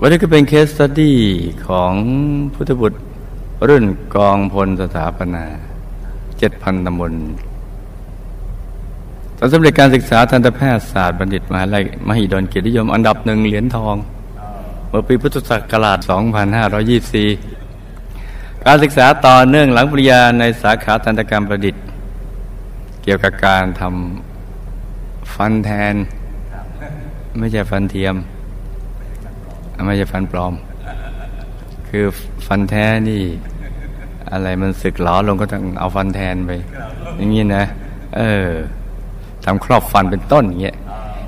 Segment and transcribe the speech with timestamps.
[0.00, 1.16] วันนี้ก็เป็นเคสสตี้
[1.68, 1.92] ของ
[2.54, 2.98] พุทธบุตร
[3.68, 3.84] รุ่น
[4.14, 5.44] กองพลสถาปนา
[6.38, 7.12] เจ็ดพันตำบล
[9.38, 13.96] ตอนสำเร็จการศึกษาทันตแพทยศาสตร์บัณฑิตมหาลัยมหิดลเกียรตินิยมอันดับหนึ่งเหรียญทอง
[14.88, 15.98] เมื่อปีพุทธศักราช
[17.72, 21.82] 2524 การศึกษาต่อเนื่องหลังปริญญาในสาขาทันตกรรมประดิษฐ์
[23.02, 25.94] เกี่ยวกับการทำฟันแทน
[27.38, 28.16] ไม่ใช่ฟันเทียม
[29.86, 30.54] ไม่ใช่ฟันปลอม
[31.88, 32.04] คือ
[32.46, 33.22] ฟันแท้นี่
[34.32, 36.50] อะไรมันสึกหลอลงก็ต้องเอาฟันแทนไป
[37.16, 37.64] อย่างนี้นะ
[38.16, 38.48] เออ
[39.44, 40.76] ทำครอบฟันเป็นต้นอย่างเงี้ย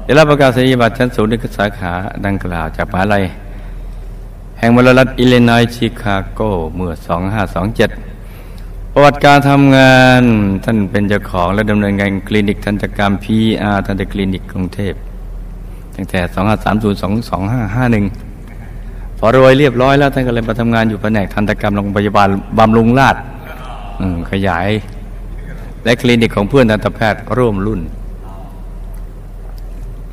[0.02, 1.92] เดี๋ยวรับประกาศนียบัตรชั้นสูงในสาขา
[2.26, 3.24] ดังกล่าวจากมหาลัย
[4.58, 6.40] แห่งมลรัฐอิลลินอยชิคาโก
[6.74, 6.92] เมื่อ
[8.12, 10.22] 2527 ประวัติการทำงาน
[10.64, 14.94] ท่านเป็นเจ้าของและดำเนินงานคลินิกทันตกรรม PR ทันตคลินิกกรุงเทพ
[15.94, 16.20] ตั้งแต่
[18.06, 18.29] 2530-2551
[19.22, 23.22] พอรวยเรียบร้อยแล้วท่านก็เลยมาทำงานอยู่แผนกทันตกรรมโรงพยาบาลบำรุงราษฎร์
[24.30, 24.68] ขยาย
[25.84, 27.80] และคลินิกของเพื่อนทันตแพทย์ร่วมรุ่น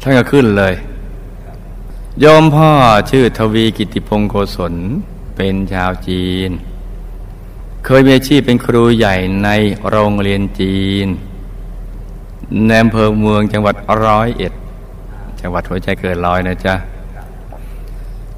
[0.01, 0.73] ท่านก็ขึ้นเลย
[2.19, 2.69] โยมพ่อ
[3.11, 4.73] ชื่อทวีกิติพงศ์โกศล
[5.35, 6.49] เป็นชาวจีน
[7.85, 9.49] เคยมีอาชีพเป็นครูใหญ่ใน
[9.89, 11.07] โรงเรียนจีน
[12.67, 14.53] ในอำเภอเมืองจังหวัดร้อยเอ็ด
[15.41, 16.75] จังหวัดหัวใจเกิดลอยนะจ๊ะ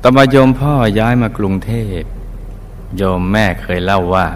[0.03, 2.02] ต่อมาโยมพ่อย้ายมากรุงเทพ
[2.97, 4.28] โยมแม่เคยเล่าว่า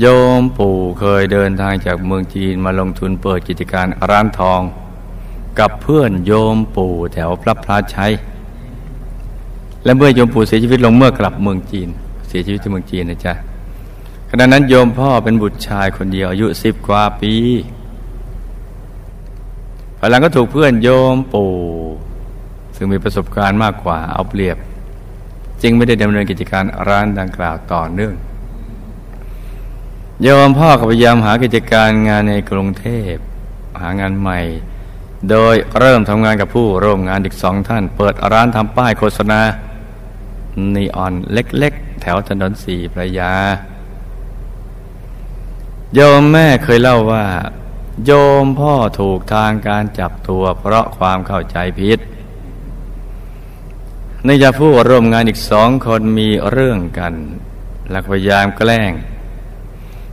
[0.00, 0.06] โย
[0.40, 4.60] มปู่เคยเดินทางจากเมืองจีนมาลงทุนเปิดกิจการร้านทอง
[5.58, 8.12] กับเพื่อนโยมปู่แถวพระพลาชัย
[9.84, 11.88] และเมื่อโยมปู่เสียชีวิตลงเมื่อกลับเมืองจีน
[12.28, 13.34] เสียชีวิตที่เมืองจีนนะจ๊ะ
[14.30, 17.34] ขณะนั้นโยมพ่อเป็นบุตรชายคนเดียวอายุสิบกว่าปี
[19.98, 21.52] ภายหลังก็ถูกเพื่อนโยมปู่
[22.78, 24.56] ซึ่งมีประสบการณ์มากกว่าเอาเปรียบ
[25.62, 28.14] จึงไม่ได้ดำเนินกิจการร้านดังกล่าวต่อเนื่อง
[30.22, 33.14] โยมพ่อก็พยายามหากิจการงานในกรุงเทพ
[33.82, 34.40] หางานใหม่
[35.30, 39.40] โดยเริ่มทำงานกับผู้ร่วมงานอีกสองท่าน เปิดร้านทำป้ายโฆษณา
[40.74, 43.32] นีออนเล็กๆ แถวถนนสีพระยา
[45.94, 47.26] โยมแม่เคยเล่าว่า
[48.04, 48.12] โย
[48.44, 51.98] มพ่อถูกทางการจับตัวเพราะความเข้าใจผิด
[54.28, 57.14] นจาผู้ร่วมงานอีกสองคนมีเรื่องกัน
[57.90, 58.92] และพยายามแกล้ง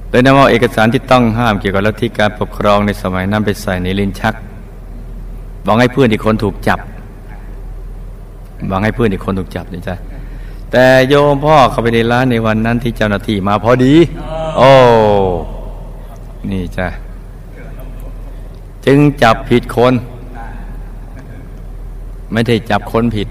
[0.10, 4.36] โดยนำเอาเอกสารที่ต้องห้ามเกี่ยวกับลัทธิการปกครองในสมัยนั้นไปใส่ในลิ้นชัก
[5.66, 6.80] บอกให้เพื่อนอีกคนถูกจับ
[8.70, 9.96] บอกให้เพื่อนอีกคนถูกจับนี่จ้ะ
[10.72, 13.94] แต่โยมพ่อเข้าไปในร้านในวันนั้นที่เจ้าหน้าที่มาพอดี
[14.58, 14.72] โอ้
[16.52, 16.88] นี่จ้ะ
[18.86, 19.94] จึงจับผิดคน
[22.32, 23.28] ไม่ได้จับคนผิด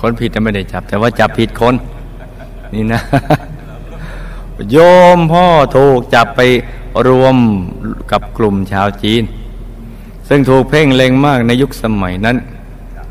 [0.00, 1.74] คนผิดจะไม่ได้จับ แต่ว่าจับผิดคน
[2.74, 3.00] นี่นะ
[4.70, 4.76] โย
[5.16, 6.40] มพ่อถูกจับไป
[7.08, 7.36] รวม
[8.12, 9.22] กับกลุ่มชาวจีน
[10.28, 12.36] ซึ่งถูกเพ่งเล็งมากในยุคสมัยนั้น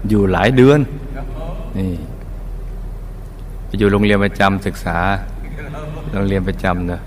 [0.10, 0.80] อยู่หลายเดือน
[1.78, 1.92] นี่
[3.66, 4.98] ไปอยู่โรงเรียนประจำศึกษา
[6.12, 7.02] โรงเรียนประจำเนะ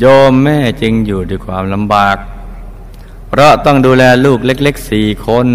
[0.00, 2.16] โยมแม่จึงอยู่ด้วยความลำบาก
[3.28, 5.46] เพราะต้องดูแลลูกเล็กๆสี่คน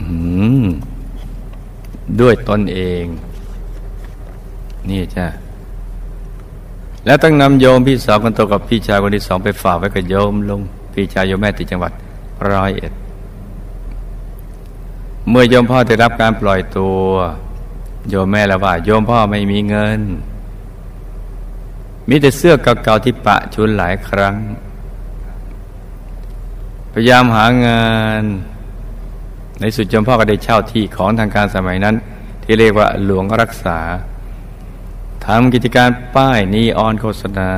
[0.00, 0.06] อื
[0.64, 0.66] ม
[2.20, 3.04] ด้วยตนเอง
[4.88, 5.26] นี่จ้ะ
[7.04, 10.60] แล้วต้องนำโยมพี่สาวคนโตกับพี่ชายคนที่สองไปฝากไว้กับโยมลง
[10.94, 11.92] พี่ชายโยมแม่ที่จังหวัด
[12.50, 12.92] ร้อยเอ็ด
[15.28, 17.02] เมื่อโยมพ่อได้รับการปล่อยตัว
[18.08, 20.00] โยมแม่ล้วว่า โยมพ่อไม่มีเงิน
[22.08, 24.36] มีแต่เสื้อเก่าๆที่ปะชุนหลายครั้ง
[26.92, 27.88] พยายามหางา
[28.20, 28.22] น
[29.60, 31.96] ในสุดจมพ่อก็ได้เช่าที่ของทางการสมัยนั้น
[32.42, 33.78] ที่เรียกว่าหลวงรักษา
[35.26, 37.50] ทำกิจการป้ายนีออนโฆษณา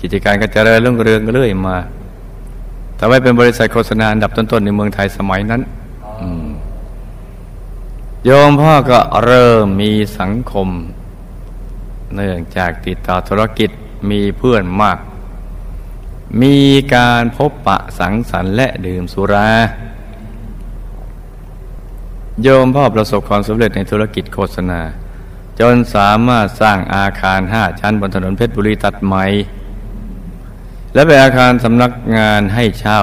[0.00, 1.76] กิจการก็เจริญรุ่งเรืองเรื่อยมา
[2.98, 5.62] ทำให้เป็นบริษัทโฆษณาอันดับต้นๆในเมืองไทยสมัยนั้น
[8.24, 10.68] โยมพ่อก็เริ่มมีสังคม
[12.14, 13.70] เนื่องจากติดต่อธุรกิจ
[14.10, 14.98] มีเพื่อนมาก
[16.42, 16.58] มี
[16.94, 19.48] การพบปะสังสรรค์และดื่มสุรา
[22.42, 24.80] โยมพ่อประสบความสำเร็จในธุรกิจโฆษณา
[25.60, 29.24] จนสามารถสร้างอาคารห้าชั้นบนถนนเพชรบุรีตัดใหม่
[30.94, 33.02] และเป็นอาคารสำนักงานให้เช่า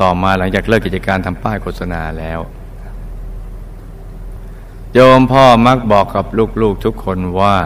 [0.00, 2.40] ต่อมาหลังจากเลิกกิจการทำป้ายโฆษณาแล้ว
[4.94, 6.26] โยมพ่อมักบอกกับ
[6.62, 7.56] ลูกๆทุกคนว่า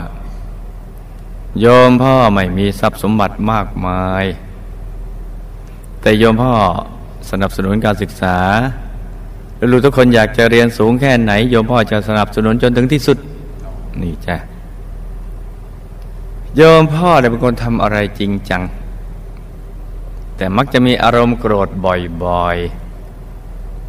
[1.60, 4.24] โยมพ่อไม่มีทรัพย์สมบัติมากมาย
[6.00, 6.52] แต่โยมพ่อ
[7.30, 8.38] สนับสนุนการศึกษา
[9.70, 13.19] ลูกทุกคนอยากจะเรียนสูงแค่ไหน โยมพ่อจะสนับสนุนจนถึงที่สุด
[14.03, 14.37] นี่จ้ะ
[16.56, 18.62] โยมพ่อเป็นคนทำอะไรจริงจัง
[20.37, 21.69] แต่มักจะมีอารมณ์โกรธ
[22.25, 22.56] บ่อย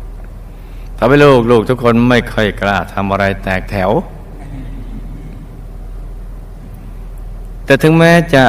[0.03, 3.91] ๆทำให้ลูกลูกทุกคนไม่ค่อยกล้าทำอะไรแตกแถว
[7.65, 8.43] แต่ถึงแม้จะ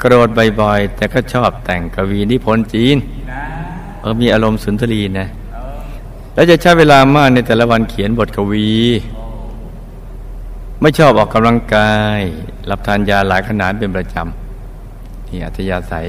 [0.00, 0.28] โกรธ
[0.60, 2.96] บ่อยๆ แต่ก็ชอบแต่งกวีนิพนธ์จีน
[4.00, 5.28] เออมีอารมณ์สุนทรีนะ
[6.36, 8.70] แล้วจะใช้เวลามากในแต่ละวันเขียนบทกวี
[10.80, 12.18] ไม่ชอบออกกำลังกาย
[12.70, 16.06] รับทานยาหลายขนาดเป็นประจำนี่อัธยาศัย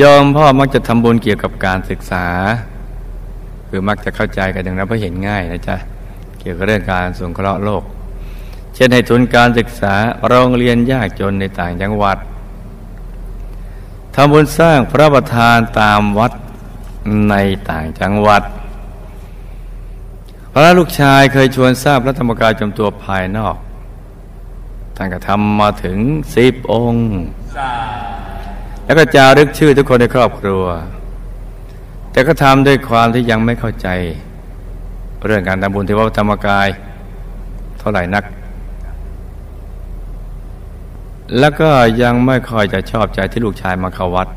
[0.00, 2.26] ยอมพ่อมักจะทำบุญเกี่ยวกับการศึกษา
[3.68, 5.76] คือมักจะเข้าใจกันอย่างนั้นเพราะเห็นง่ายนะจ๊ะ
[6.40, 7.82] เกี่ยวกับเรื่องการสงเคราะห์โลก
[8.74, 9.94] เช่นให้ทุนการศึกษา
[10.28, 12.18] โรงเรียนยากจนในต่างจังหวัด
[14.14, 16.32] ทำบุญสร้างพระประธานตามวัด
[17.30, 17.34] ใน
[17.70, 18.42] ต่างจังหวัด
[20.52, 23.56] พระลูกชายเคยชวนทราบพระธรรมกายจำตัวภายนอก
[24.96, 25.98] ท่านก็ทำมาถึง
[26.34, 27.08] สิบองค์
[28.84, 30.64] แล้วก็จารึกชื่อทุกคนในครอบครัว
[32.12, 33.88] แต่ก็ทำด้วยความที่ยังไม่เข้าใจ
[35.26, 36.68] เรื่องการทำบุญที่วัดธรรมกาย
[37.78, 38.24] เท่าไหร่นัก
[41.38, 41.70] แล้วก็
[42.02, 44.28] ยังไม่ค่อยจะชอบใจที่ลูกชายมาเข้าวัด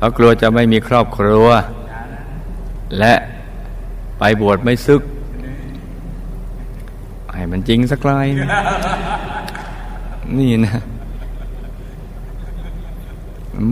[0.00, 1.46] เพราะกลัวจะไม่มีครอบครัว
[2.98, 3.14] และ
[4.18, 5.02] ไปบวชไม่ซึก
[7.34, 8.46] ให้มันจริงสักลายนะ
[10.38, 10.74] นี่นะ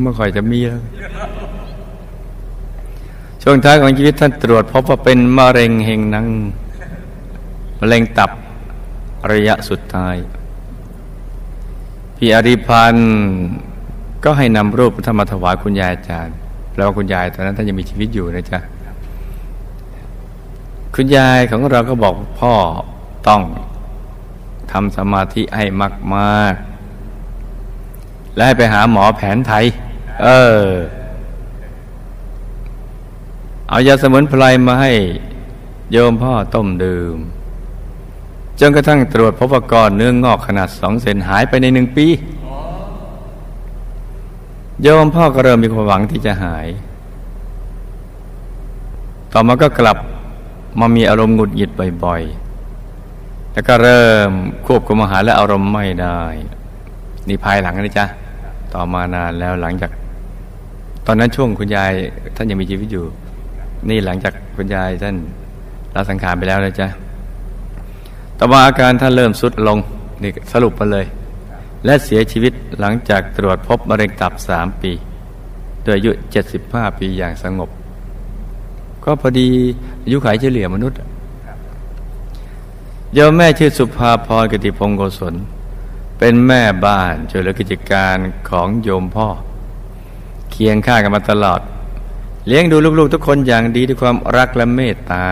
[0.02, 0.82] ไม่ค่อยจะมีแล้ว
[3.42, 6.26] ช่วงท้ายของชีวิตท่านตรวจพบว่าเป็นมะเร็งเฮงนัง
[7.80, 8.30] มะเร็งตับ
[9.32, 10.16] ระยะสุดท้าย
[12.16, 13.08] พี่อริพันธ์
[14.24, 16.36] ก็ให้นำรูปธรรมถวายคุณยายอาจารย์
[16.72, 18.60] แปลว่าคุณยายตอนนั้นท่านยังมีชีวิตอยู่นะจ๊ะ
[20.94, 22.54] คุณยายของเราก็บอกพ่อ
[23.28, 23.42] ต้อง
[24.72, 25.64] ทำสมาธิให้
[26.14, 29.64] มากๆ และให้ไปหาหมอแผนไทย
[30.22, 30.28] เอ
[30.62, 30.66] อ
[33.68, 34.92] เอายาสมุนไพรมาให้
[35.92, 37.16] โยมพ่อต้มดื่ม
[38.60, 42.06] จนกระทั่งตรวจพบว่าก้อนเนื้องอกขนาดสองเซนหายไปในหนึ่งปี
[44.82, 46.66] โยมพ่อก็เริ่มมีความหวังที่จะหาย
[49.32, 49.98] ต่อมาก็กลับ
[50.80, 51.70] มามีอารมณ์หงุดหงิด
[52.04, 54.30] บ่อยๆ แล้วก็เริ่ม
[54.66, 56.20] ควบคุมอาหารและอารมณ์ไม่ได้
[57.28, 58.06] นี่ภายหลังนะจ๊ะ
[58.74, 59.90] ต่อมานานแล้วหลังจาก
[61.06, 61.92] ตอนนั้นช่วงคุณยาย
[62.36, 63.06] ท่านยังมีชีวิตอยู่
[63.88, 65.16] นี่หลังจากคุณยายท่าน
[65.94, 66.88] ลาสังขารไปแล้วนะจ๊ะ
[68.38, 69.78] ต่อมาอาการท่านเริ่มสุดลง
[70.22, 71.06] นี่สรุปมาเลย
[71.84, 74.92] และเสียชีวิตหลังจากตรวจพบมะเร็งตับสามปี
[75.82, 77.70] โดยอายุเจ็ดสิบห้าปีอย่างสงบ
[79.04, 79.48] ก็พอดี
[80.04, 80.98] อายุขัยเฉลี่ยมนุษย์
[83.14, 85.34] เยมแม่ชื่อสุภาพรกติพงโกศล
[86.18, 88.16] เป็นแม่บ้านช่วยเหลือกิจการ
[88.48, 89.28] ของโยมพ่อ
[90.50, 91.60] เคียงข้างกันมาตลอด
[92.46, 95.26] เลี้ยงดูลูกๆทุกคนอย่างดีด้วยความรักและเมตตา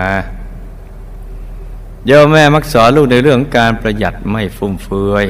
[2.07, 5.27] โยมแม่มักสอนลูกในเรื่องการประหยัดไม่ฟุ่มเฟือย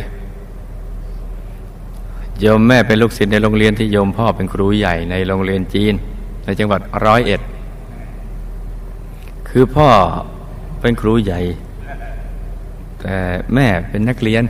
[2.41, 5.94] โยมแม่เป็นลูกศิษย์ในโรงเรียนที่โยมพ่อเป็นครูใหญ่ในโรงเรียนจีน
[6.44, 7.41] ในจังหวัดร้อยเอ็ด
[9.49, 9.88] คือพ่อ
[10.81, 11.40] เป็นครูใหญ่
[13.00, 13.16] แต่
[13.55, 14.45] แม่เป็นนักเรียน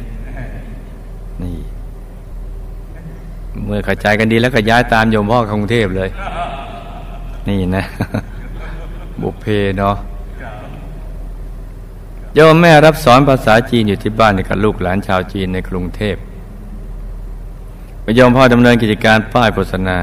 [1.43, 1.57] นี่
[3.65, 6.11] เมื่อเข้าใจกันดีแล้วก็ย้ายตามโยมพ่อกรุงเทพเลย
[7.49, 7.85] นี่นะ
[9.21, 9.47] บุพเพ
[9.79, 9.97] เนาะ
[12.35, 16.17] โยมแม่รับสอนภาษาจีนอยู่ที่บ้านกับลูกหลานชาวจีนในกรุงเทพ
[18.15, 19.99] โยมพ่อดำเนินกิจการป้ายโฆษณา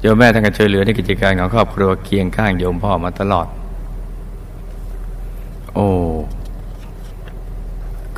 [0.00, 3.46] โยมแม่ทั้งการช่วยเหลือในกิจการของครอบครัวเคียงข้างโยมพ่อมาตลอด
[5.74, 5.88] โอ้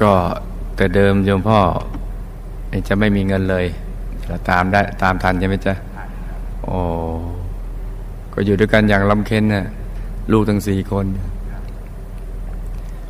[0.00, 0.12] ก็
[0.76, 1.60] แต่เดิมโยมพ่อ
[2.88, 3.66] จะไม่มีเงินเลย
[4.28, 5.74] จะตามได้ตามทันใช่ไหมจ๊ะ
[6.64, 6.78] โอ้
[8.32, 9.66] ก็อยู่ด้วยกันอย่างลำเค็นน่ะ
[10.32, 11.06] ลูกทั้งสี่คน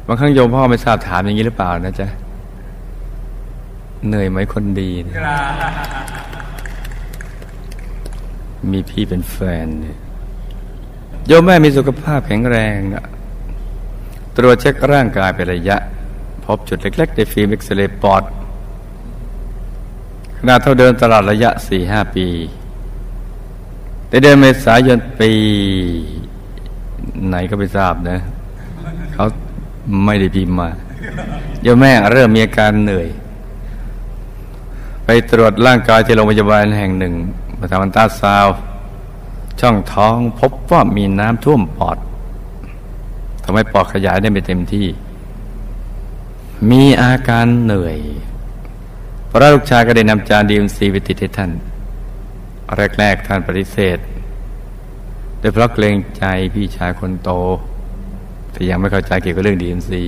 [0.07, 2.09] บางครั้งโยมพ่อไม่ทราบถามอย่างนี้หรือเปล่านะจ๊ะ
[4.07, 4.91] เหนื่อยไหมคนดี
[8.73, 9.67] มีพี่เป็นแฟน
[11.27, 12.79] โยมแม่มีสุขภาพแข็งแรง
[14.37, 15.77] ตรวจเช็คร่างกายเป็นระยะ
[16.45, 18.23] พบจุดเล็ก ๆ ในฟิล์มเอ็กซเรย์ปอด
[20.37, 22.27] ขนาดเท่าเดินตลอดระยะสี่ห้าปี
[24.09, 25.33] แต่เดือนเมษายนปี
[27.29, 28.19] ไหนก็ไม่ทราบนะ
[29.15, 29.27] เขา
[30.05, 30.71] ไม่ได้พิมพ์มา
[31.63, 33.09] โยมแม่เริ่มมีอาการเหนื่อย
[35.11, 37.15] ไปตรวจร่างกายที่โรงพยาบาลแห่งหนึ่ง
[37.59, 38.47] มาทำอันตราซาว
[39.61, 41.99] ช่องท้องพบว่ามีน้ำท่วมปอด
[43.45, 44.87] ทำให้ปอดขยายได้ไม่เต็มที่
[46.71, 47.99] มีอาการเหนื่อย
[49.31, 51.51] พระลูกชายก็ได้นำจานดีมซีไปติดให้ท่าน
[52.99, 53.99] แรก ๆ ท่านปฏิเสธ
[55.39, 56.25] โดยเพราะเกรงใจ
[56.55, 57.31] พี่ชายคนโต
[58.53, 60.03] แต่ยังไม่เข้าใจเกี่ยวกับเรื่องดีมซี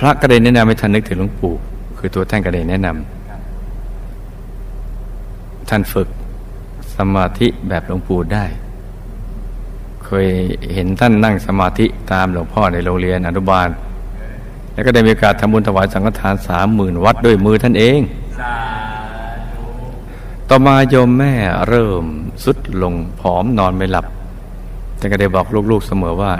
[0.00, 1.54] พระก็ได้แนะนำให้ท่านนึกถึงหลวงปู่
[1.98, 6.08] คือตัวท่านก็ได้แนะนำท่านฝึก
[6.96, 8.44] สมาธิแบบหลวงปู่ได้
[10.04, 10.28] เคย
[10.74, 13.68] เห็นท่านนั่งสมาธิตามหลวงพ่อในโรงเรียนอนุบาล
[14.72, 18.00] แล้วก็ได้มีโอกาสทำบุญถวายสังฆทานสามหมื่นวัดด้วยมือท่านเอง
[20.48, 21.34] ต่อมาโยมแม่
[21.68, 22.04] เริ่ม
[22.44, 24.06] สุดลงผอมนอนไม่หลับ
[24.98, 26.32] แต่ก็ได้บอกลูกๆเสมอว่า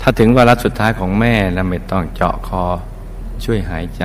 [0.00, 2.64] ถ้าถึงวาระสุดท้ายของแม่นะไม่ต้องเจาะคอ
[3.44, 4.02] ช่วยหายใจ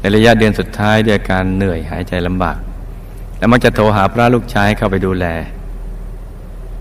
[0.00, 2.58] ในระยะเดือนสุดท้ายด้วยการเหนื่อยหายใจลำบาก
[3.38, 5.26] แล้วมันจะโทรหาพระลูกชายเข้าไปดูแล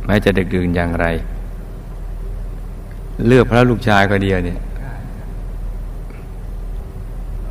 [0.05, 1.05] แม้จะดึกดื่นอย่างไร
[3.27, 4.59] เลือกพระลูกชายก็เดียวเนี่ย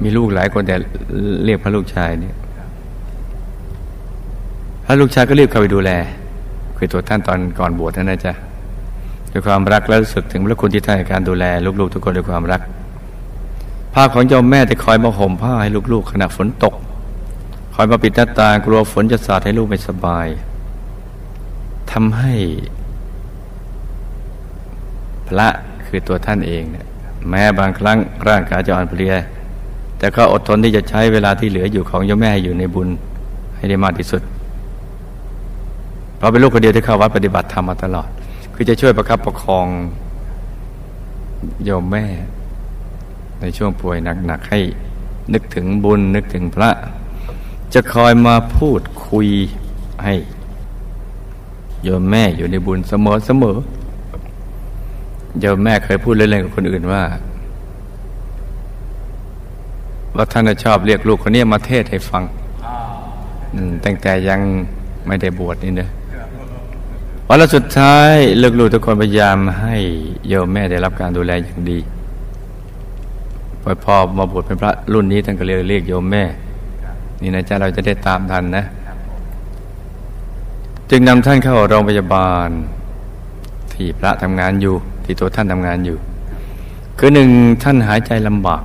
[0.03, 0.77] มีลูกหลายคนแต่
[1.45, 2.35] เรียกพระลูกชายเนี่ย
[4.85, 5.91] พระลูกชายก็รีบเข้าไปดูแล
[6.77, 8.33] คือตัวท่านตอนก่อนบวชท่านนะจ๊ะ
[9.37, 11.45] ด้วยความรักและรู้สึกถึงพระคุณที่ท่านในการดูแล
[11.81, 12.61] ลูกๆทุกคนด้วยความรัก
[13.95, 16.75] ภาพของโยมแม่ที่คอยมาห่มผ้าให้ลูกๆขณะฝนตก
[17.75, 20.27] คอยมาปิดหน้าต่างกลัวฝนจะสาดให้ลูกไม่สบาย
[21.93, 22.35] ทำให้
[25.29, 25.49] พระ
[25.87, 26.87] คือตัวท่านเองเนี่ย
[27.29, 27.99] แม้บางครั้ง
[28.29, 29.15] ร่างกายจะอ่อนเพลีย
[29.99, 32.89] แต่ก็อดทนที่จะใช้เวลาที่เหลืออยู่ของโยมแม่อยู่ในบุญ
[33.57, 34.23] ให้ได้มากที่สุด
[36.17, 38.09] เพราะเป็นลูกคนเดียวที่เข้าวัดปฏิบัติธรรมมาตลอด
[38.55, 39.67] คือจะช่วยประคับประคอง
[41.65, 42.05] โยมแม่
[43.41, 43.97] ในช่วงป่วย
[44.27, 44.61] หนักๆให้
[45.33, 46.71] นึกถึงบุญนึกถึงพระ
[47.75, 49.29] จะคอยมาพูดคุย
[50.05, 50.15] ให้
[51.83, 53.57] โยมแม่อยู่ในบุญเสมอเสมอ
[55.41, 57.03] โยมแม่เคยพูดเล่นๆกับคนอื่นว่า
[60.17, 62.23] ว่าท่านชอบเรียกลูกคนนี้มาเทศให้ฟัง
[63.85, 64.41] ตั้งแต่ยัง
[65.07, 65.91] ไม่ได้บวชนี่เนอะ
[67.29, 68.15] วันละสุดท้าย
[68.59, 69.77] ลูกๆทุกคนพยายามให้
[70.29, 71.79] โยมแม่ได้รับการดูแลอย่างดี
[73.63, 76.25] พอพอมาบวชเป็นพระรุ่นนี้ท่านก็เรียกเรียกโยมแม่
[77.23, 78.65] นี่นะจ๊ะเราจะได้ตามทันนะ
[80.91, 82.49] จึงนำท่านเข้าโรงพยาบาล
[83.73, 85.97] ที่พระทำงานอยู่ ที่ตัวท่านทำงานอยู่
[86.99, 87.29] คือหนึ่ง
[87.63, 88.63] ท่านหายใจลำบาก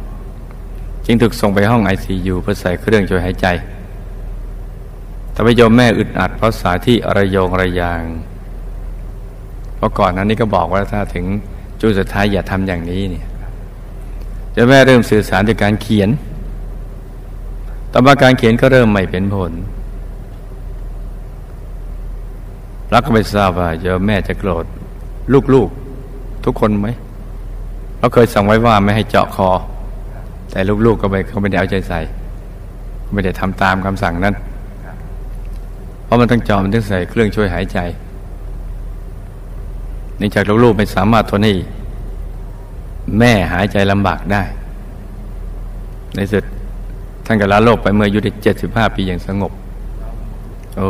[1.06, 3.48] จึงถูกส่งไปห้องไอซียูเพื่อใส่เครื่องช่วยหายใจ
[5.36, 8.04] ทำให้โยมแม่อึดอัดเพราะสายที่ระยงระยาง
[9.80, 11.26] เพราะก่อนนั้นนี่ก็บอกว่าถ้าถึง
[11.82, 13.26] จุดสุดท้ายอย่าทำอย่างนี้เนี่ย
[14.56, 16.10] จะแม่เริ่มสื่อสารด้วยการเขียน
[17.92, 19.54] ต่อมาการเขียนก็เริ่มไม่เป็นผล
[22.94, 24.66] รักก็ไม่ทราบว่าจะแม่จะโกรธ
[25.54, 26.88] ลูกๆทุกคนไหม
[28.00, 29.50] เราเคยสั่งไว้ว่าไม่ให้เจาะคอ
[30.52, 32.00] แต่ลูกๆก็ไม่เขาไม่ได้เอาใจใส่
[33.14, 34.36] ไม่ได้ทำตามคำสั่งนั้น
[36.04, 37.80] เพราะมันต้องจอมันต้องใส่เครื่องช่วยหายใจ
[40.20, 41.54] นื่องจากลูกๆไม่สามารถทนให้
[43.20, 44.44] แม่หายใจลำบากได้
[46.16, 46.44] ในสุด
[47.26, 49.52] ท่านก็ลาโลกไปเมื่ออายุได้เจ็ดสิบห้าปีอย่างสงบ
[50.78, 50.90] โอ้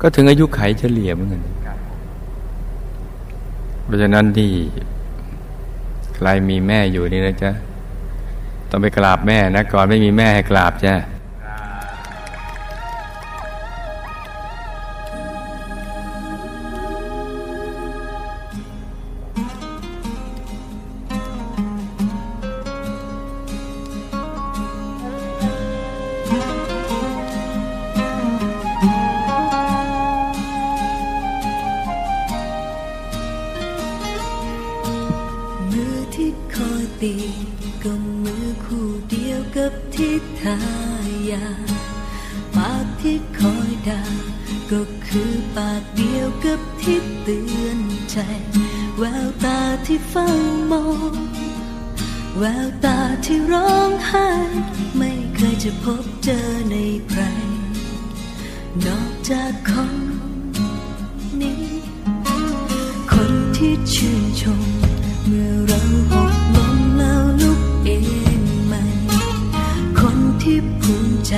[0.00, 1.42] ก็ถึงอายุไขเฉลี่ยเหมือนกัน
[3.84, 4.50] เพราะฉะนั้นที่
[6.14, 7.50] ใครมีแม่อยู่นี่นะจ๊ะ
[8.70, 10.94] ต้องไปกราบแม่นะก่อนไม่มีแม่ให้กราบจ้ะ
[63.92, 64.62] ชื่นชม
[65.26, 67.90] เมื่อเราหกล้มแล้วลุกเอ
[68.38, 68.82] งใหม่
[69.98, 71.34] คนที่ภูมิใจ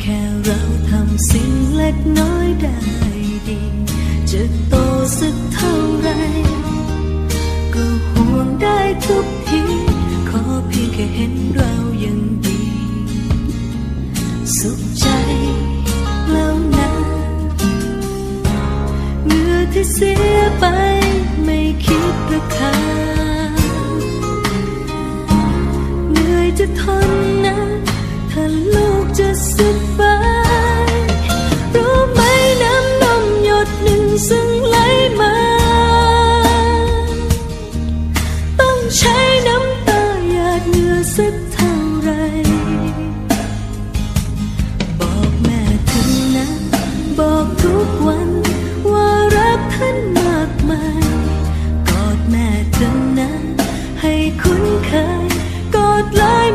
[0.00, 0.60] แค่เรา
[0.90, 2.78] ทำสิ่งเล็กน้อยได้
[3.48, 3.60] ดี
[4.30, 4.74] จะโต
[5.18, 6.08] สักเท่าไร
[7.74, 9.62] ก็หวงได้ทุกที
[10.28, 11.72] ขอเพียงแค่เห็นเรา
[12.04, 12.62] ยังดี
[14.58, 15.06] สุขใจ
[16.30, 16.90] แล้วนะ
[19.24, 20.64] เมื่อที่เสียไป
[26.88, 27.10] อยจะทน
[27.44, 27.58] นะ
[28.30, 29.56] ถ้าลูกจะส
[29.98, 30.18] บา
[30.90, 30.92] ย
[31.74, 32.20] รู้ไหม
[32.62, 34.76] น้ำนมหยดหนึ่งซึ่งไหล
[35.20, 35.34] มา
[38.60, 39.16] ต้องใช้
[39.48, 42.10] น้ำตาหยาดเหงื่อสักเท่าไร
[45.00, 46.48] บอกแม่ถึงนะ
[47.18, 48.30] บอกทุกวัน
[48.92, 51.06] ว่ารักท่านมากมาย
[51.88, 53.30] กอดแม่ถึงนะ
[54.00, 54.92] ให้คุ้นเค
[55.24, 55.26] ย
[55.74, 56.47] กอดเลย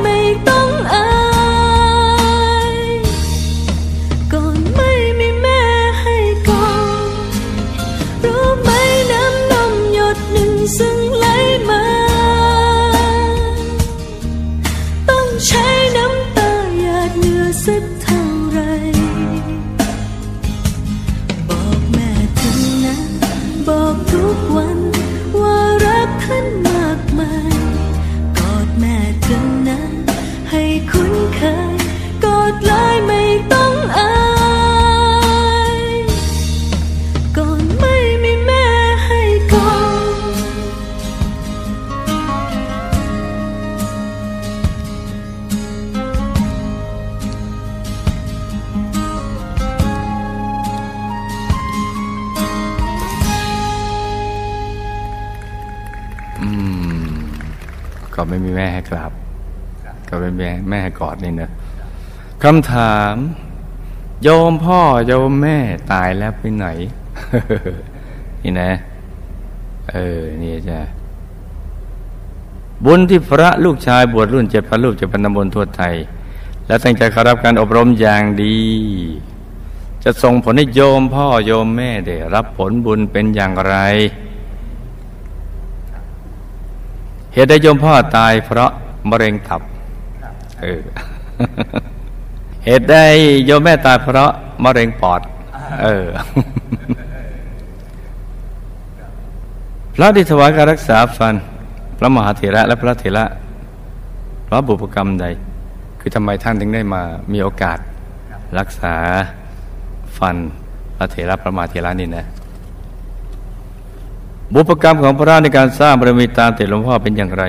[58.55, 59.11] แม่ให้กราบ
[60.09, 61.51] ก็ไม่มีแม่แม่ให้กอดนี่เนอะ
[62.43, 63.15] คำถาม
[64.23, 65.57] โยมพ่อโยมแม่
[65.91, 66.67] ตายแล้วไปไหน
[68.41, 68.71] นี่นะ
[69.91, 70.79] เออ นี่จ้ะ
[72.85, 75.95] บุญที่พระลูกชายบวชรุ่นเจ็ดพันรูปเจ็ดพันตำบลทั่วไทย
[76.67, 78.59] และตั้งใจเข้ารับการอบรมอย่างดี
[80.03, 83.75] จะส่งผลให้โยมพ่อโยมแม่ได้รับผลบุญเป็นอย่างไร
[87.33, 88.71] เหตุใดโยมพ่อตายเพราะ
[89.09, 89.61] มะเร็งตับ
[90.61, 90.81] เออ
[92.65, 92.95] เหตุใด
[93.45, 94.31] โยมแม่ตายเพราะ
[94.63, 95.21] มะเร็งปอด
[95.83, 96.07] เออ
[99.95, 101.35] พระที่ถวายการรักษาฟัน
[101.97, 103.25] พระมหาเถระและพระเถระ
[104.47, 105.25] พระบุพกรรมใด
[105.99, 107.01] คือทำไมท่านถึงได้มา
[107.33, 107.77] มีโอกาส
[108.59, 108.93] รักษา
[110.17, 110.35] ฟัน
[110.97, 112.25] พระเถระพระมหาเถระนี่นะ
[114.53, 117.43] บุพกรรมของพระในการสร้างบารมีตามติดหลวงพ่อเป็นอย่างไร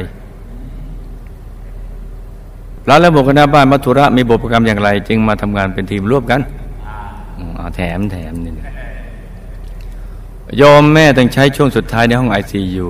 [2.85, 6.41] พระและบุคคลบ้านมัทุระมีบุพกรรมอย่างไร จึงมาทำงานเป็นทีมร่วมกัน
[7.77, 8.53] แถมแถมนี่
[10.59, 12.87] โยมแม่ต้องใช้ช่วงสุดท้ายในห้องไอซียู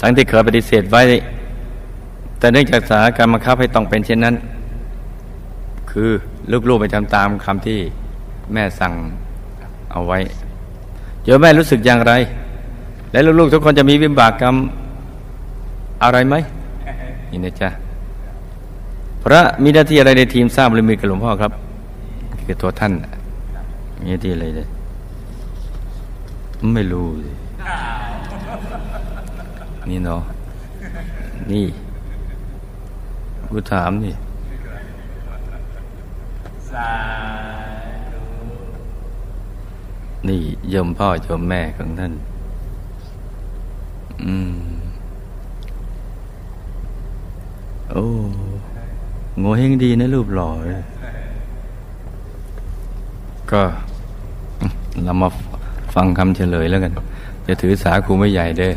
[0.00, 1.02] ทั้งที่เคยปฏิเสธไว้
[2.38, 4.34] แต่เนื่องจากสถานการณ์บังคับให้ต้องเป็นเช่นนั้น
[5.90, 6.10] คือ
[6.68, 7.80] ลูกๆไปทำตามคำที่
[8.52, 8.92] แม่สั่ง
[9.92, 10.18] เอาไว้
[11.24, 12.12] โยมแม่รู้สึกอย่างไร
[13.14, 14.54] และลูกๆทุกคนจะมีวิบากกรรม
[16.02, 16.34] อะไรไหม
[17.30, 17.68] นี่นะจ๊ะ
[19.22, 21.52] พระมีหน้าที่อะไรในทีมสร้างบารมีกับหลวงพ่อครับ
[22.44, 22.92] คือตัวท่าน
[24.00, 24.66] มีหน้าที่อะไรเลย
[26.74, 27.32] ไม่รู้สิ
[29.88, 30.22] นี่เนาะ
[31.52, 31.64] นี่
[33.52, 34.14] กูถามนี่
[40.28, 40.40] นี่
[40.72, 42.14] ยมพ่อยมแม่ของท่าน
[44.26, 44.52] อืม
[47.90, 48.04] โอ้
[49.38, 50.82] โง่เฮงดีนะรูปหล่อเลย
[53.50, 53.62] ก็
[55.04, 55.28] เรามา
[55.94, 56.92] ฟังคำเฉลยแล้วกัน
[57.46, 58.72] จะถือสาครูไม่ใหญ่เด้อ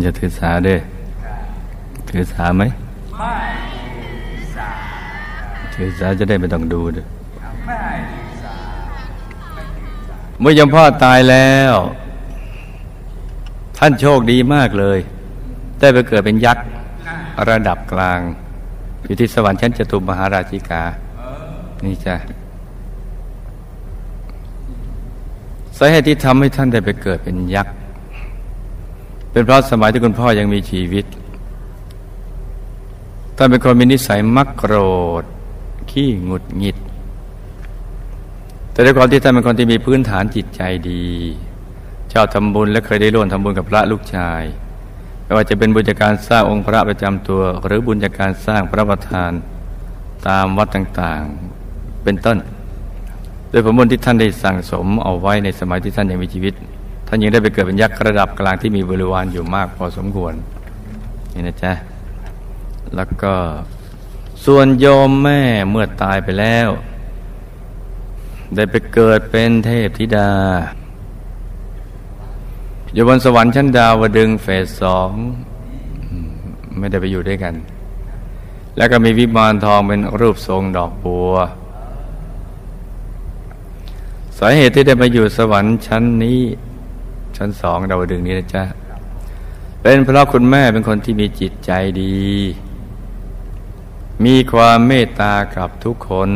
[0.00, 0.78] อย่าถือสาเด้อ
[2.08, 2.62] ถือสาไหม
[5.74, 7.06] ถือสาจะได้ไม่ต้องดูเด้อ
[10.40, 11.74] เมื่อยมพ่อตายแล้ว
[13.84, 14.98] ท่านโชคดีมากเลย
[15.80, 16.66] ได้ไปเกิดเป็นยักษ์
[17.48, 18.20] ระดับกลาง
[19.04, 20.82] อยู่ที่สวรรค์ชั้นจตุมหาราชิกา
[21.84, 22.16] นี่จ้ะ
[25.78, 27.74] สาเหตุที่ทำให้ท่านได้ไปเกิดเป็นยักษ์
[29.32, 31.04] เป็นเพราะสมัยที่คุณพ่อยังมีชีวิต
[33.36, 34.74] ท่านเป็นคนมีนิสัยมักโกร
[35.22, 35.24] ธ
[35.90, 36.76] ขี้หงุดหงิด
[38.72, 40.60] แต่ด้วยความที่ท่านเป็นคนที่มีพื้นฐานจิตใจ
[40.92, 41.06] ดี
[42.12, 44.42] ชอบทำบุญและเคยได้ร่วมทำบุญกับพระลูกชาย
[45.24, 49.30] ไม่ว่าจะเป็นบุญจากการสร้างองค์พระประจำตัว หรือบุญจากการสร้างพระประธาน
[50.28, 52.38] ตามวัดต่างๆเป็นต้น
[53.50, 56.54] โดยผลบุญที่ท่านได้สั่งสมเอาไว้ในสมัยที่ท่านยังมีชีวิต
[57.08, 60.34] ท่านยังได้ไปเกิดเป็นยักษ์ระดับกลางที่มีบริวารอยู่มากพอสมควร
[61.34, 61.72] นี่นะจ๊ะ
[62.96, 63.34] แล้วก็
[64.44, 66.68] ส่วนโยมแม่เมื่อตายไปแล้ว
[68.54, 70.30] ได้ไปเกิดเป็นเทพธิดา
[72.94, 75.10] อยู่บนสวรรค์ชั้นดาวดึงเฟสสอง
[76.78, 77.54] ไม่ได้ไปอยู่ด้วยกัน
[78.76, 81.34] แล้วก็มีวิมานทองเป็นรูปทรงดอกบัว
[84.38, 86.40] สาเหตุที่ได้มาอยู่สวรรค์ชั้นนี้
[87.36, 88.64] ชั้นสองดาวดึงนี้นะจ๊ะ
[89.80, 91.70] เป็นเพราะคุณแม่เป็นคนที่มีจิตใจ
[92.02, 92.20] ดี
[94.24, 96.30] มีความเมตตากับทุกคน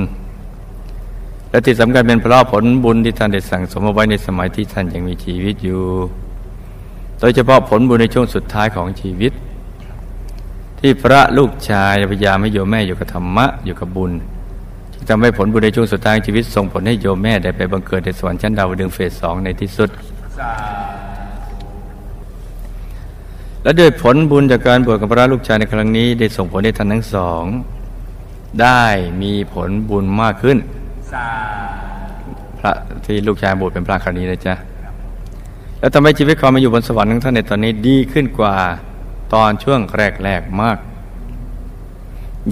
[1.51, 5.85] และที่สำคัญเป็นเพราะผลบุญที่ท่านได้สั่งสมเอาไว้ในสมัยที่ท่านยังมีชีวิตอยู่
[7.21, 9.33] โดยเฉพาะผลบุญในช่วงสุดท้ายของชีวิต
[10.81, 14.13] ที่พระลูกชายพยายามให้โยมแม่อยู่กับธรรมะอยู่กับบุญ
[14.93, 19.91] ที่ทำให้ผลบุญในช่วงสุดท้ายชีวิตส่งผลให้โยมแม่ได้ไปบังเกิดในสวรรค์ชั้นดาวดึงเฟสสองในที่สุด
[23.63, 27.43] และด้วยผลบุญจากการบวชกับพระลูกชายในครั้งนี้ ได้ส่งผลให้ท่านทั้งสอง
[28.63, 28.83] ได้
[29.23, 30.59] มีผลบุญมากขึ้น
[32.59, 32.73] พระ
[33.07, 34.55] ที่ลูกชายบวชเป็นพระครั้งนี้นะจ๊ะ
[35.79, 38.57] แล้วทำให้ชีวิตความมาอยู่บนสวรรค์ของท่านในตอนนี้ดีขึ้นกว่า
[39.35, 40.79] ตอนช่วงแรกๆมาก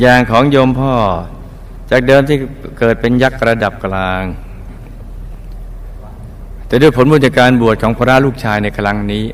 [0.01, 0.95] อย่างของโยมพ่อ
[1.91, 2.39] จากเดิมที่
[2.79, 4.23] เกิดเป็นยักษ์ระดับกลาง
[6.67, 9.25] แต่ด้วยผลบุญจากการบวชของพระลูกชายในครั้งนี้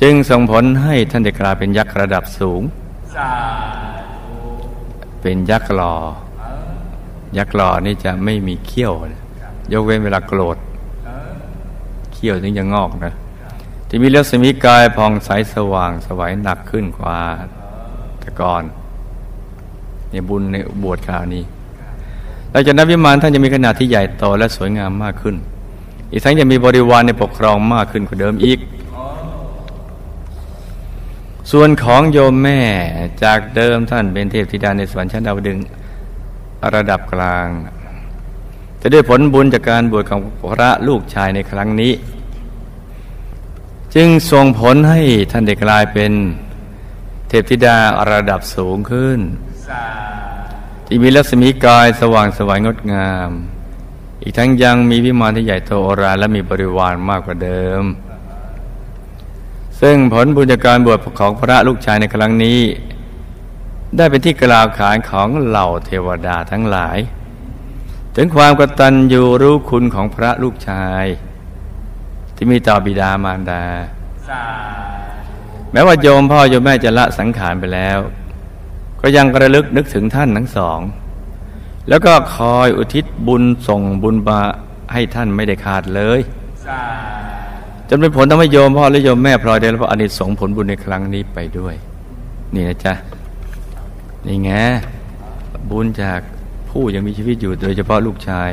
[0.00, 2.62] จึงส่งผลให้ท่านได้กลายเป็นยักษ์ระดับสูง
[5.20, 5.94] เป็นยักษ์หลอ
[7.38, 8.94] ยักษ์หลอนี่จะไม่มีเขี้ยว
[9.72, 10.56] ยกเว้นเวลาโกรธ
[12.20, 13.14] ขี้ยวถึงจะงอกนะ
[13.88, 17.18] ที่มีเลักษมีกายผ่องใสสว่างสวัยหนักขึ้นกว่า
[18.20, 18.62] แต่ก่อน
[20.10, 21.42] เนี่ยบุญในบวชคราวนี้
[22.50, 25.34] หลังจากนั้นวิมานท่านจะมีขนาดที่ใหญ่โตและสวยงามมากขึ้น
[26.10, 28.58] อีกทั้งจะมีบริวารในปกครองมากขึ้นกว่าเดิมอีก
[31.52, 32.60] ส่วนของโยมแม่
[33.24, 35.58] จากเดิมท่านเป็นเทพธิดาในสวรรค์ชั้นดาวดึง
[36.74, 37.46] ระดับกลาง
[38.80, 41.92] จะได้ผลบุญจากการบวชของพระลูกชายในครั้งนี้
[43.94, 46.12] จึงส่งผลให้ท่านได้กลายเป็น
[47.28, 47.76] เทพธิดา
[48.10, 49.18] ระดับสูงขึ้น
[50.86, 53.30] ที่มีลักษมีกายสว่างสวยงดงาม
[54.22, 57.82] อีกทั้งยังมีวิมานที่ใหญ่โตโอราและมีบริวารมากกว่าเดิม
[59.80, 62.60] ซึ่งผลบุญจากการบวชของพระลูกชายในครั้งนี้
[63.96, 66.98] ได้เป็นที่กล่าวขานของเหล่าเทวดาทั้งหลาย
[68.16, 71.04] ถึงความกตัญญูรู้คุณของพระลูกชาย
[72.36, 73.64] ที่มีต่อบิดามารดา
[75.72, 77.98] แม้ว่าโยมพ่อโยมแม่จะละสังขารไปแล้ว
[79.00, 80.80] ก็ยังระลึกนึกถึงท่านทั้งสอง
[81.88, 84.40] แล้วก็คอยอุทิศบุญส่งบุญบา
[84.92, 86.20] ให้ท่านไม่ได้ขาดเลย
[87.88, 91.74] จนเป็นผลทำให้โยมพ่อและโยมแม่พลอยได้รับอนิสงส์ผลบุญในครั้งนี้ไปด้วย
[92.54, 92.94] นี่นะจ๊ะ
[94.26, 94.50] นี่ไง
[95.70, 96.20] บุญจาก
[96.70, 98.50] ผู้ยังมีชีวิตอยู่โดยเฉพาะลูกชาย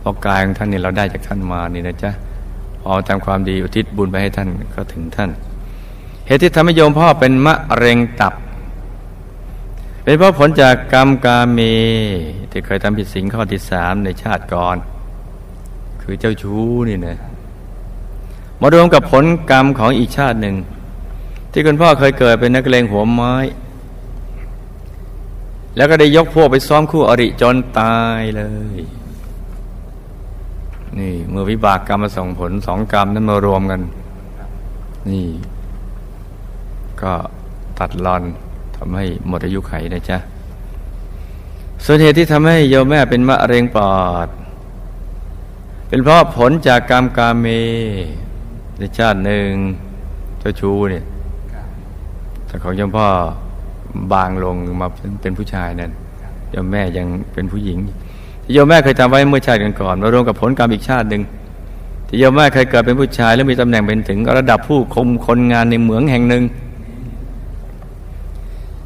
[0.00, 2.10] เพราะกายของท่านเนี่ยเราได้จากท่านมานี่นะจ๊ะ
[2.82, 5.30] พอทำความดีอุทิศบุญไปให้ท่านก็ถึงท่าน
[6.26, 8.34] เหตุที่ทำให้โยมพ่อเป็นมะเร็งตับ
[10.02, 11.58] เป็นเพราะผลจากกรรมกาเม
[12.50, 14.76] ที่เคยทำผิดสิ่งข้อที่สามในชาติก่อน
[16.02, 17.18] คือเจ้าชู้นี่นะ
[18.60, 20.56] มารวมกับผลกรรมของอีกชาติหนึ่ง
[21.52, 23.34] ที่คุณพ่อเคยเกิดเป็นนักเลงหัวไม้
[25.76, 28.42] แล้วก็ได้ยกพวกไปซ้อมคู่อริจนตายเล
[28.78, 28.80] ย
[30.98, 33.80] นี่เมื่อวิบากกรรมมาส่งผลสองกรรมนั้นมารวมกัน
[35.10, 35.26] นี่
[37.02, 37.12] ก็
[37.78, 38.22] ตัดรอน
[38.76, 40.18] ทำให้หมดอายุไขนะจ๊ะ
[41.84, 43.92] ส่วนเหตุที่ทำให้โยมแม่เป็นมะเร็งปอ
[44.26, 44.28] ด
[45.88, 47.46] เป็นเพราะผลจากกรรมกาเม
[48.78, 49.50] ในชาติหนึ่ง
[50.40, 51.04] เจ้าชูเนี่ย
[52.46, 53.08] แต่ของยมพ่อ
[54.12, 54.88] บางลงมา
[55.22, 55.90] เป็นผู้ชายนั่น
[56.50, 57.78] โยมแม่ยังเป็นผู้หญิง
[58.44, 61.22] ที่โยมแม่เคยทำไว้เมื่อชาติกันก่อนมารวมกับผลกรรมอีกชาติหนึ่ง
[62.08, 66.44] ที่โยมแม่เคยเกิดเป็นผู้ชาย แล้วมีตำแหน่งเป็นถึงระดับผู้คุมคนงานในเหมืองแห่งหนึ่ง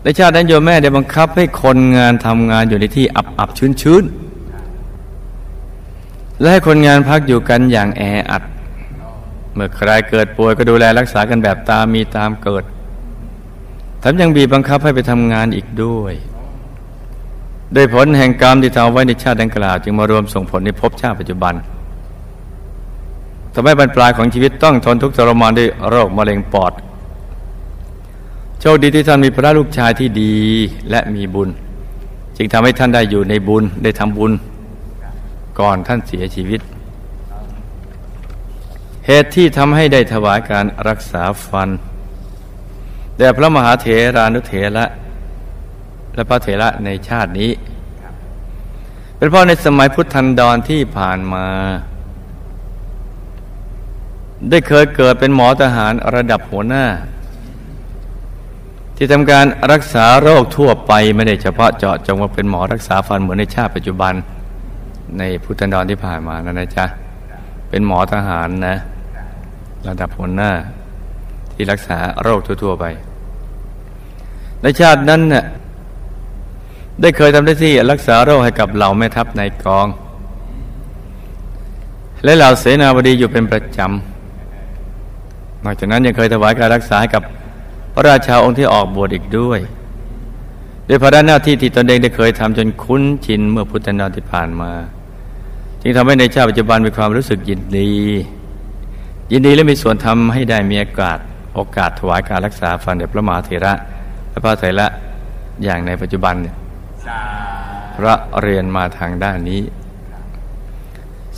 [0.02, 4.04] ในชาตินั้นโยมแม่ได้บังคับให้คนงานทำงานอยู่ในที่อับอับชื้นชื้น
[6.40, 8.42] และให้คนงานพักอยู่กันอย่างแออัด
[9.54, 12.64] เมื่อใครเกิดป่วยก็ดูแลรักษากันแบบตามมีตามเกิด
[14.00, 16.14] แถมยังบีบบังคับให้ไปทำงานอีกด้วย
[17.74, 21.54] โดยผลแห่งกรรมที่ทำไว้ในชาติดังกล่าว จึงมารวมส่งผลในภพชาติปัจจุบัน
[23.54, 26.72] ทำให้บรรปลายของชีวิตต้องทนทุกข์ทรมานด้วยโรคมะเร็งปอด
[28.60, 30.34] โชคดีที่ท่านมีพระลูกชายที่ดี
[30.90, 31.48] และมีบุญ
[32.36, 34.32] จึงทำให้ท่านได้อยู่ในบุญได้ทำบุญ
[35.60, 36.60] ก่อนท่านเสียชีวิต
[39.06, 41.68] เหตุที่ทำให้ได้ถวายการรักษาฟัน
[43.20, 44.84] ด่พระมหาเถรานุเถระ
[46.14, 47.50] และพระเถระในชาตินี้
[49.16, 51.46] เป็นเพราะในสมัยพุทธันดรที่ผ่านมา
[54.50, 56.84] ได้เคยเกิดเป็นหมอทหารระดับหัวหน้า
[58.96, 64.14] ที่ทำการรักษาโรคทั่วไปไม่ได้เฉพาะเจาะจงว่าเป็นหมอรักษาฟันเหมือนในชาติปัจจุบัน
[65.18, 66.86] ในพุทธันดรที่ผ่านมานะนะจ๊ะ
[67.70, 68.76] เป็นหมอทหารนะ
[69.88, 70.50] ระดับหัวหน้า
[71.52, 72.84] ที่รักษาโรคทั่ว ๆ ไป
[74.62, 75.44] ในชาตินั้นเน่ย
[77.00, 79.86] ได้เคยทำได้ที่รักษาโรคให้กับเหล่าแม่ทัพในกอง
[82.24, 87.22] และเหล่าเสนาบดีอยู่เป็นประจำนอกจากนั้นยังเคยถวายการรักษาให้กับ
[87.94, 89.60] พระราชาองค์ที่ออกบวชอีกด้วย
[90.88, 94.72] ด้วยภาระหน้าที่ที่ตนเองได้เคยทำจนคุ้นชินเมื่อพุทธนาที่ผ่านมา
[95.82, 97.92] จึงทำให้ในชาติปัจจุบันมีความรู้สึกยินดี
[99.32, 101.18] ยินดีและมีส่วนทำให้ได้มีโอกาส
[101.54, 103.72] โอกาสถวายการรักษาฟันเดชพระมหาเถระ
[104.30, 104.86] และพระเถระ
[105.64, 106.56] อย่างในปัจจุบันเนี่ย
[107.94, 109.60] เพราะเรียนมาทางด้านนี้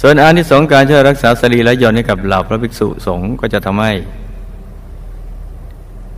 [0.01, 3.93] ส่วนอานิสงส์การช่วยรักษาสรีและยนให้กับเหล่าพระภิกษุสงฆ์ก็จะทำให้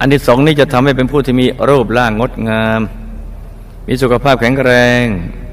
[0.01, 2.81] อานิสงส์นี้จะทำให้เป็นผู้ที่มีรูปร่างงดงาม
[3.87, 4.71] มีสุขภาพแข็งแร
[5.03, 5.05] ง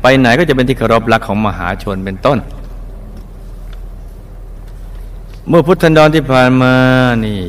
[0.02, 2.40] ไปไหนก็จะเป็นที่เคารพรักของมหาชนเป็นต้น
[5.48, 6.74] เมื่อพุทธันดรที่ผ่านมา
[7.26, 7.42] นี่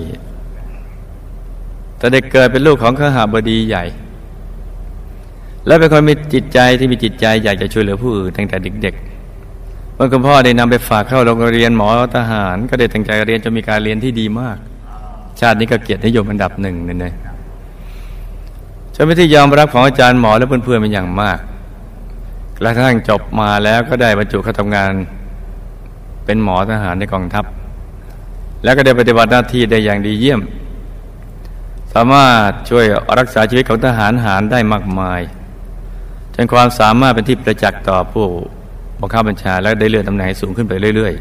[2.02, 3.84] แต่เด็กเกิดเป็นลูกของข้าหาบดีใหญ่
[5.66, 14.56] และเป็นคนมีจิตใจที่มีจิตใจอยากจะช่วยเหลือผู้อื่นตั้งแต่เด็กๆเมื่อคุณพ่อได้นำไปฝากเข้าโรงเรียนหมอทหาร ก็ได้ตั้งใจเรียนจนมีการเรียนที่ดีมาก
[15.40, 17.14] ชาตินี้ก็เกียรตินิยมอันดับหนึ่งนี่นะ
[18.94, 21.38] จนเป็นที่ยอมรับของอาจารย์หมอและเพื่อนๆเป็นอย่างมาก
[22.58, 24.92] กระทั่งจบมาแล้วก็ได้บรรจุเข้าทำงาน
[26.24, 27.44] เป็นหมอทหารในกองทัพ
[28.64, 30.42] แล้วก็ได้ปฏิบัติหน้าที่ได้อย่างดีเยี่ยม
[31.94, 32.84] สามารถช่วย
[33.18, 35.20] รักษาชีวิตของทหารหารได้มากมาย
[36.34, 38.26] จนความสามารถเป็นที่ประจักษ์ต่อผู้
[39.00, 41.14] บังคับบัญชาและได้เลื่อนตำแหน่งสูงขึ้นไปเรื่อย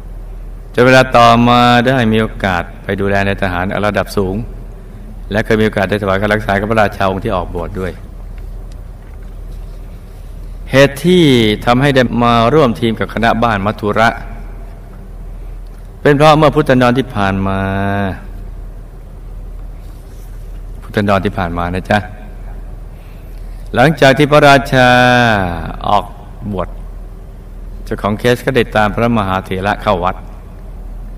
[0.00, 4.36] ๆจนเวลาต่อมาได้มีโอกาสไปดูแลในทหารระดับสูง
[5.30, 7.92] และเคยมีโอกาสได้ถวายการรักษากับพระราชาองค์ที่ออกบวชดด้วย
[10.70, 11.24] เหตุที่
[11.64, 14.08] ทำให้ได้มาร่วมทีมกับคณะบ้านมัทุระ
[16.02, 17.60] เป็นเพราะเมื่อพุทธนดรที่ผ่านมา
[20.94, 21.98] จนดอนที่ผ่านมานะจ๊ะ
[23.74, 24.88] หลังจากที่พระราชา
[25.88, 26.04] ออก
[26.52, 26.68] บวช
[27.84, 30.16] เจ้าของเคสก็ได้ตามพระมหาเถระเข้าวัด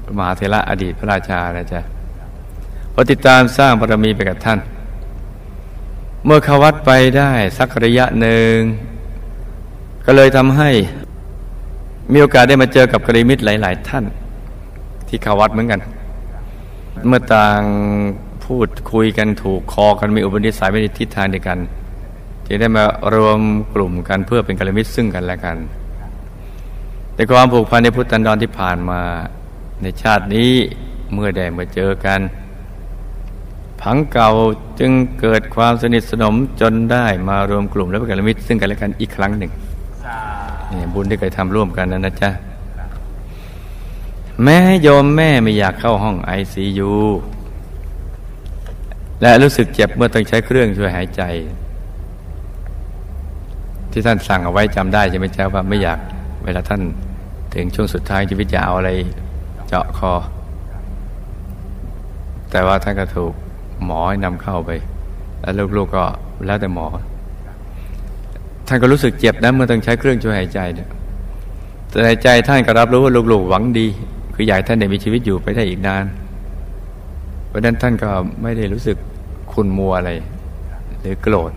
[0.05, 1.81] พระมหาเถระอดีตพระราชานะจ๊ะ
[2.93, 4.59] พอติดตามสร้างบารมีไปกับท่าน
[6.25, 8.57] เมื่อเข้าวัดไปได้สักระยะหนึ่ง
[10.07, 10.71] ก็เลยทำให้
[12.12, 14.05] มีโอกาสได้มาเจอกับกริมิตรหลาย ๆ ท่าน
[15.09, 15.81] ที่เข้าวัดเหมือนกัน
[17.09, 17.61] เมื่อต่าง
[18.46, 21.59] พูดคุยกันถูกคอกันมีอุปนิสัยไม่ในทิศทางเดียวกัน
[22.46, 23.40] จึงได้มารวม
[23.74, 25.56] กลุ่มกันเพื่อเป็นกัลยาณมิตรซึ่งกันและกัน
[27.14, 29.00] แต่ความผูกพันในพุทธันดรที่ผ่านมา
[29.82, 30.52] ในชาตินี้
[31.12, 32.20] เมื่อได้มาเจอกัน
[33.80, 34.30] ผังเก่า
[34.80, 39.52] จึงเกิดความสนิทสนมจนได้มารวมกลุ่มและเป็นกัลยาณมิตรซึ่งกันและกันอีกครั้งหนึ่ง
[40.72, 42.30] นี่บุญที่เคยทำร่วมกันนั้นนะจ๊ะ
[44.42, 46.92] แม่โยมแม่ไม่อยากเข้าห้องไอซียู
[49.20, 51.22] และรู้สึกเจ็บเมื่อต้องใช้เครื่องช่วยหายใจ
[53.92, 55.98] ที่ท่านสั่งเอาไว้จำได้ใช่ไหมเจ้าว่าไม่อยาก
[56.44, 56.81] เวลาท่าน
[57.55, 58.90] ถึงช่วงสุดท้ายชีวิตจะเอาอะไร
[59.68, 60.12] เจาะคอ
[62.50, 63.33] แต่ว่าท่านก็ถูก
[63.85, 64.70] หมอนำเข้าไป
[65.40, 66.05] แล้วลูกๆก็
[66.46, 66.87] แล้วแต่หมอ
[68.68, 70.88] ท่านก็รู้สึกเจ็บนะเมื่อต้องใช้เครื่องช่วยหายใจเนี่ย
[71.90, 73.87] แต่ในใจท่านก็รับรู้ว่าลูกๆหวังดี
[74.35, 76.05] คืออยากท่านได้มีชีวิตอยู่ไปได้อีกนาน
[77.57, 78.11] ราะนั้นท่านก็
[78.42, 78.97] ไม่ได้รู้สึก
[79.53, 80.11] คุณมัวอะไร
[81.01, 81.53] หรือโกรธ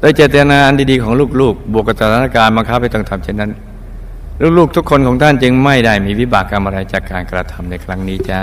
[0.00, 3.50] โดยเจตนาอันดีๆของลูกๆ บวกกับสถานการณ์บังคับให้ต้องทำเช่นนั้น
[4.58, 8.40] ลูกๆ ทุกคนของท่านจึงไม่ได้มีวิบากกรรมอะไรจากการกระทำในครั้งนี้จ้า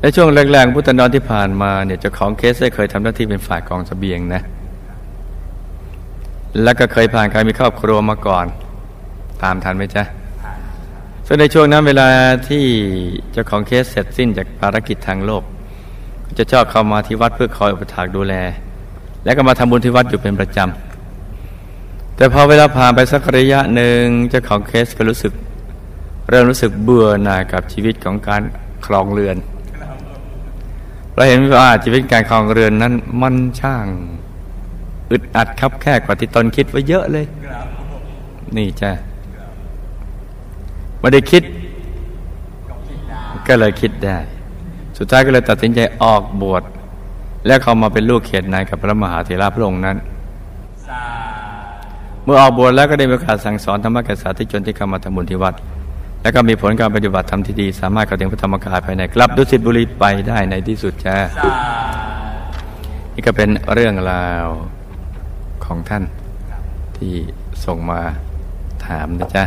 [0.00, 4.42] ในช่วงแรกๆพุทธนรที่ผ่านมาเนี่ยเจ้าของเคสได้เคยทำหน้าที่เป็นฝ่ายกองสเสบียงนะ
[6.62, 8.46] แล้วก็เคยผ่านการมีครอบครัวมาก่อน
[9.42, 10.04] ตามทันไหมจ๊ะ
[11.32, 12.08] ซึ่งในช่วงนั้นเวลา
[12.48, 12.64] ที่
[13.32, 15.42] เจ้าของเคสเสร็จสิ้นจากภารกิจทางโลก
[16.38, 18.34] จะชอบเข้ามาที่วัดเพื่อคอยอุปถัมภ์ดูแล
[19.24, 25.32] และก็มาทำบุญที่วัดอยู่เป็นประจำแต่พอเวลาผ่านไปสักระยะหนึ่งเจ้าของเคสก็รู้สึก
[26.28, 28.42] เริ่มรู้สึกเบื่อหน่ายกับชีวิตของการ
[28.86, 29.36] คลองเรือน
[31.14, 33.86] เราเห็นว่าชีวิตการคลองเรือนนั้นมันช่าง
[35.10, 37.26] อึดอัดคับแค่กว่าที่ตนคิดไว้เยอะเลย
[38.58, 38.92] นี่จ้ะ
[41.02, 41.42] ไม่ได้คิด
[43.48, 44.18] ก็เลยคิดได้
[44.98, 46.62] สุดท้ายก็เลยตัดสินใจออกบวช
[47.46, 49.96] และเขามาเป็นลูกเขตนายกับพระมหาเถระพระองค์นั้น
[52.24, 55.54] เมื่อออกบวชแล้วก็ได้มีโอกาสสั่งสอนธรรมะแก่สาธุชนที่เข้ามาทำบุญที่วัด
[56.22, 61.16] แล้วก็มีผลการปฏิบัติธรรมที่ดี สามารถเข้าถึงพระธรรมกายภายในกลับดุสิตบุรีไปได้ในที่สุดจ้า
[63.14, 64.46] นี่ก็เป็นเรื่องราว
[65.64, 66.04] ของท่าน
[66.96, 67.14] ที่
[67.64, 68.00] ส่งมา
[68.86, 69.44] ถามนะจ๊ะ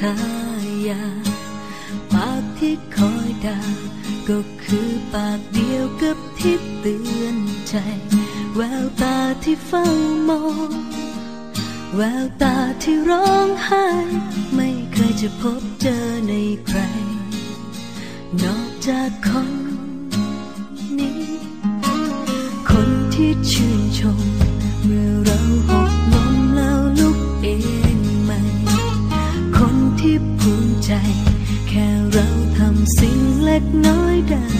[0.00, 0.16] ทา
[0.88, 1.04] ยา
[2.12, 3.60] ปากที่คอยด่า
[4.28, 7.36] ก็คือปากเดียวกับที่เตือน
[7.68, 7.74] ใจ
[8.54, 9.84] แววตาที่เฝ้า
[10.28, 10.70] มอง
[11.96, 13.86] แววตาที่ร้องไห้
[14.54, 16.32] ไม่เคยจะพบเจอใน
[16.66, 16.78] ใคร
[18.42, 19.50] นอกจากคน
[20.98, 21.22] นี้
[22.70, 24.20] คนที่ชื่นชม
[24.84, 25.87] เมื่อเราห
[33.58, 34.57] สิ่งเ